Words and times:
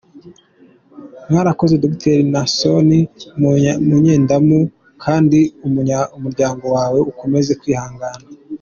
Warakoze 1.33 1.75
Dr 1.83 2.17
Naasson 2.31 2.89
Munyandamutsa, 3.89 4.75
kandi 5.03 5.39
umuryango 5.67 6.65
wawe 6.75 6.99
ukomeze 7.11 7.51
kwihangana. 7.61 8.25